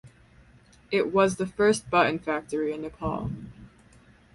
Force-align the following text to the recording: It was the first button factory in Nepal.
It 0.89 1.13
was 1.13 1.35
the 1.35 1.45
first 1.45 1.91
button 1.91 2.17
factory 2.17 2.73
in 2.73 2.81
Nepal. 2.81 3.29